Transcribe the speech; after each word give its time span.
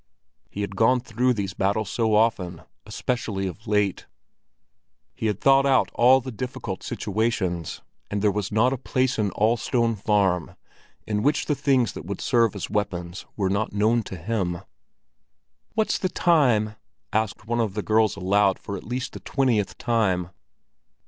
He 0.49 0.61
had 0.61 0.75
gone 0.75 0.99
through 0.99 1.35
these 1.35 1.53
battles 1.53 1.91
so 1.91 2.15
often, 2.15 2.63
especially 2.87 3.45
of 3.45 3.67
late; 3.67 4.07
he 5.13 5.27
had 5.27 5.39
thought 5.39 5.63
out 5.67 5.91
all 5.93 6.19
the 6.21 6.31
difficult 6.31 6.81
situations, 6.81 7.83
and 8.09 8.19
there 8.19 8.31
was 8.31 8.51
not 8.51 8.73
a 8.73 8.79
place 8.79 9.19
in 9.19 9.29
all 9.33 9.57
Stone 9.57 9.97
Farm 9.97 10.55
in 11.05 11.21
which 11.21 11.45
the 11.45 11.53
things 11.53 11.93
that 11.93 12.05
would 12.07 12.19
serve 12.19 12.55
as 12.55 12.67
weapons 12.67 13.27
were 13.37 13.47
not 13.47 13.73
known 13.73 14.01
to 14.01 14.17
him. 14.17 14.61
"What's 15.75 15.99
the 15.99 16.09
time?" 16.09 16.77
asked 17.13 17.45
one 17.45 17.59
of 17.59 17.75
the 17.75 17.83
girls 17.83 18.15
aloud 18.15 18.57
for 18.57 18.75
at 18.75 18.83
least 18.83 19.13
the 19.13 19.19
twentieth 19.19 19.77
time. 19.77 20.31